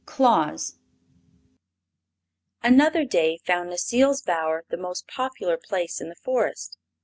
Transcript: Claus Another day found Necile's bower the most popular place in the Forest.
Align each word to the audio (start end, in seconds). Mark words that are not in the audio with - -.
Claus 0.03 0.79
Another 2.63 3.05
day 3.05 3.37
found 3.37 3.69
Necile's 3.69 4.23
bower 4.23 4.65
the 4.71 4.75
most 4.75 5.07
popular 5.07 5.57
place 5.63 6.01
in 6.01 6.09
the 6.09 6.15
Forest. 6.15 6.79